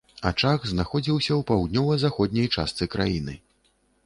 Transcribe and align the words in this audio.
Ачаг 0.29 0.63
знаходзіўся 0.71 1.31
ў 1.35 1.41
паўднёва-заходняй 1.51 2.51
частцы 2.57 2.83
краіны. 2.97 3.39